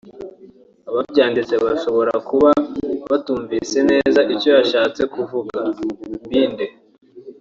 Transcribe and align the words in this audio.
Ababyanditse 0.89 1.55
bashobora 1.65 2.13
kuba 2.29 2.49
batumvise 3.09 3.77
neza 3.91 4.19
icyo 4.33 4.49
yashatse 4.57 5.01
kuvuga 5.13 5.57
[Mbidde] 6.25 6.65